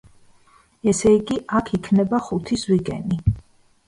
[0.91, 3.21] ესე იგი, აქ იქნება ხუთი ზვიგენი.